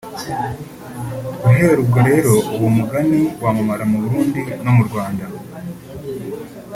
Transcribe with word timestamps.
Guhera 1.43 1.77
ubwo 1.83 1.99
rero 2.09 2.33
uwo 2.55 2.69
mugani 2.77 3.21
wamamara 3.43 3.83
mu 3.91 3.97
Burundi 4.03 4.39
no 4.63 4.71
mu 4.77 4.83
Rwanda 4.87 5.25